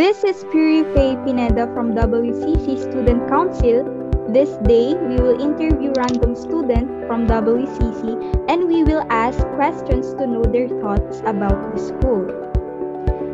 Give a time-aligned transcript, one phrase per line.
[0.00, 3.84] This is Puri Faye Pineda from WCC Student Council.
[4.32, 8.16] This day, we will interview random students from WCC
[8.48, 12.24] and we will ask questions to know their thoughts about the school.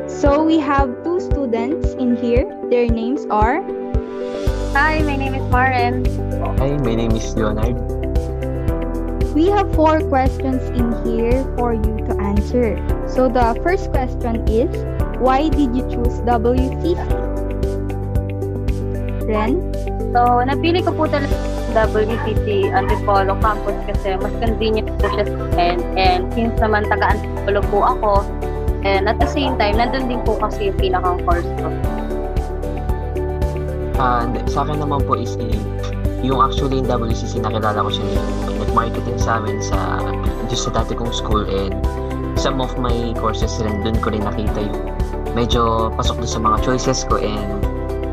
[0.09, 2.51] So we have two students in here.
[2.69, 3.63] Their names are
[4.75, 6.03] Hi, my name is Maren.
[6.59, 7.79] Hi, my name is Leonard.
[9.39, 12.75] We have four questions in here for you to answer.
[13.07, 16.97] So the first question is, why did you choose WCC?
[19.27, 19.59] Ren?
[20.15, 21.35] So, napili ko po talaga
[21.77, 25.77] WCC Antipolo Campus kasi mas convenient po siya sa akin.
[25.99, 28.13] And since naman taga Antipolo po ako,
[28.87, 31.69] and at the same time, nandun din po kasi yung pinakang course ko.
[34.01, 35.57] And sa akin naman po is eh,
[36.25, 38.05] yung actually yung WCC nakilala ko siya
[38.57, 40.01] nag-marketing sa amin sa
[40.49, 41.77] just sa dati kong school and
[42.37, 44.79] some of my courses rin dun ko rin nakita yung
[45.37, 47.61] medyo pasok doon sa mga choices ko and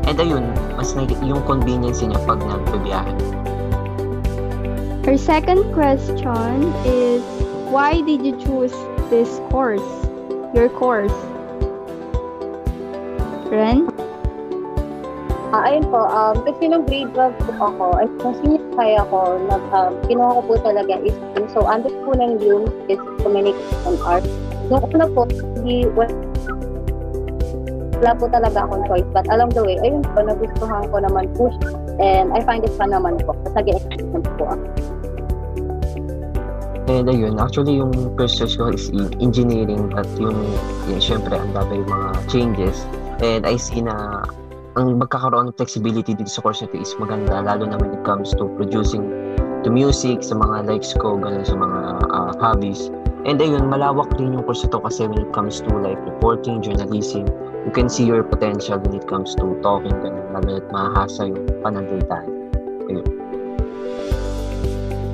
[0.04, 0.44] and ayun,
[0.76, 3.12] mas na, yung convenience niya pag nagbibiyahe.
[5.04, 7.24] Our second question is,
[7.68, 8.72] why did you choose
[9.08, 9.84] this course?
[10.52, 11.12] Your course?
[13.48, 13.88] Ren?
[15.54, 18.10] Ah, ayun po, um, kasi nung grade 12 po ako, ay
[18.42, 21.14] senior high ako, nag, um, kinuha ko po talaga is,
[21.54, 24.26] so under po ng yun is communication art.
[24.66, 26.10] Nung una po, hindi, wala,
[28.18, 29.06] po talaga akong choice.
[29.14, 31.70] But along the way, ayun po, nagustuhan ko naman po siya.
[32.02, 33.38] And I find it fun naman po.
[33.46, 34.66] Tapos nag-experiment po ako.
[36.90, 40.34] And ayun, actually yung choice ko is in engineering but yung,
[40.90, 42.82] yung syempre ang dami mga changes
[43.22, 44.26] and I see na
[44.74, 48.34] ang magkakaroon ng flexibility dito sa course nito is maganda lalo na when it comes
[48.34, 49.06] to producing
[49.62, 51.80] the music sa mga likes ko, ganun sa mga
[52.10, 52.90] uh, hobbies.
[53.24, 57.30] And ayun, malawak din yung course nito kasi when it comes to like reporting, journalism,
[57.64, 61.46] you can see your potential when it comes to talking, ganun, lalo at mahasa yung
[61.62, 62.26] pananalitan.
[62.90, 63.06] Ayun.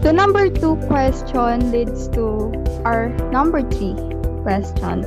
[0.01, 2.49] The number two question leads to
[2.89, 3.93] our number three
[4.41, 5.05] question,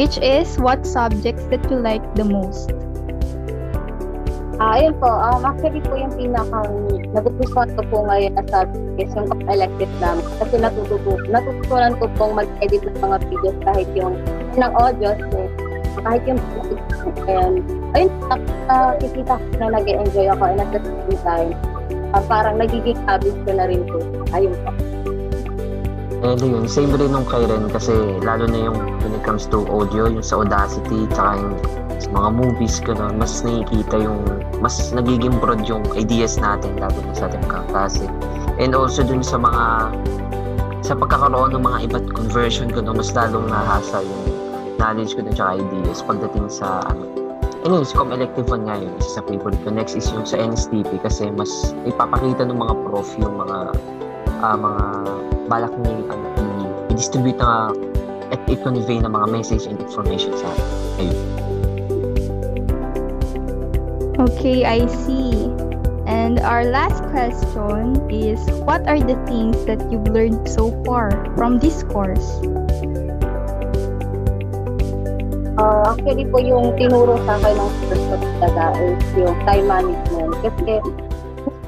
[0.00, 2.72] which is what subjects that you like the most?
[4.62, 5.10] Ah, ayun po.
[5.10, 6.70] Um, actually po yung pinakang
[7.10, 10.24] nagugustuhan ko po ngayon na subject is yung elective namin.
[10.38, 14.14] Kasi natututo, natutunan ko pong mag-edit ng mga videos kahit yung
[14.54, 15.38] ng audio, so,
[16.06, 16.38] kahit yung
[17.26, 17.66] and
[17.98, 18.10] ayun,
[18.70, 21.50] nakikita ko na nag-enjoy ako and at the same time,
[22.14, 23.98] uh, parang nagiging habit ko na rin po.
[24.30, 24.70] Ayun po.
[26.24, 27.92] And yun, same rin nung kay Ren kasi
[28.24, 31.54] lalo na yung when it comes to audio, yung sa Audacity, tsaka yung
[32.00, 34.24] sa mga movies, gano'n, mas nakikita yung,
[34.64, 38.08] mas nagiging broad yung ideas natin, lalo na sa ating kaklase.
[38.56, 39.92] And also dun sa mga,
[40.80, 44.24] sa pagkakaroon ng mga iba't conversion ko, mas lalong nahasa yung
[44.80, 47.04] knowledge ko na tsaka ideas pagdating sa, ano,
[47.64, 49.72] Anyways, com elective one nga yun, sa favorite ko.
[49.72, 53.72] Next is yung sa NSTP kasi mas ipapakita ng mga prof yung mga
[54.44, 54.84] uh, mga
[55.46, 57.70] balak niya ano, i- i-distribute na
[58.32, 60.48] at i-convey ng mga message and information sa.
[60.98, 61.18] Ayun.
[64.14, 65.50] Okay, I see.
[66.06, 68.38] And our last question is
[68.68, 72.40] what are the things that you've learned so far from this course?
[75.54, 80.32] Uh, actually po yung tinuro sa akin ng first ko talaga is yung time management.
[80.44, 80.72] Kasi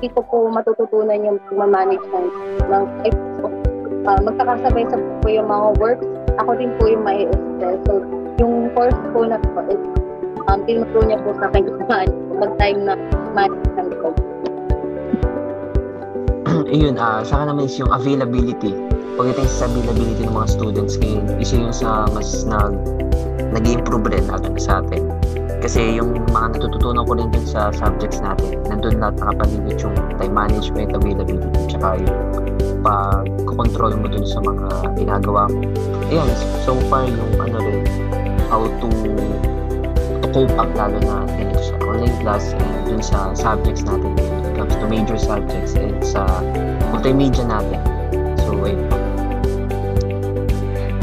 [0.05, 2.27] dito po matututunan yung pag-manage ng,
[2.69, 3.56] ng time ko.
[4.07, 6.07] Uh, magkakasabay sa po yung mga works.
[6.39, 7.83] Ako din po yung may stress.
[7.91, 8.07] So,
[8.39, 9.83] yung course ko na po is
[10.47, 11.83] um, tinuro niya po sa akin yung
[12.39, 12.95] mag-time na
[13.35, 14.09] management ko.
[16.71, 18.79] Ayun, ah sa akin naman is yung availability.
[19.19, 22.79] Pagdating sa availability ng mga students, ngayon, isa yung sa mas nag
[23.51, 25.03] nag improve rin lalo na sa atin.
[25.59, 30.35] Kasi yung mga natututunan ko rin dun sa subjects natin, nandun lahat nakapaligid yung time
[30.37, 32.46] management, availability, tsaka yung
[32.87, 35.59] pag-control mo dun sa mga ginagawa mo.
[36.07, 36.31] Ayan,
[36.63, 37.83] so far yung ano rin,
[38.47, 38.89] how to
[40.23, 44.31] to cope up lalo na dito sa online class and dun sa subjects natin when
[44.47, 46.23] it comes to major subjects and sa
[46.95, 47.83] multimedia natin.
[48.47, 48.97] So, ayun po.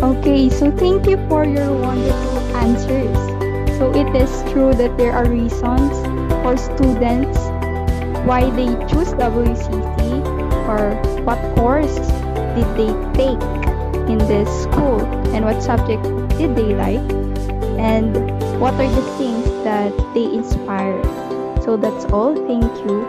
[0.03, 3.19] Okay, so thank you for your wonderful answers.
[3.75, 5.91] So it is true that there are reasons
[6.44, 7.39] for students
[8.24, 9.92] why they choose WCC
[10.68, 11.95] or what course
[12.56, 13.44] did they take
[14.10, 15.01] in this school
[15.33, 16.04] and what subject
[16.38, 17.12] did they like
[17.80, 18.15] and
[18.60, 21.01] what are the things that they inspire.
[21.63, 22.36] So that's all.
[22.36, 23.07] Thank you.